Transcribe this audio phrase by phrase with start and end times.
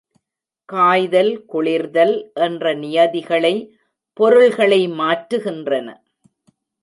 [0.69, 2.13] காய்தல் குளிர்தல்
[2.45, 3.53] என்ற நியதிகளை
[4.19, 5.87] பொருள்களை மாற்றுகின்றன.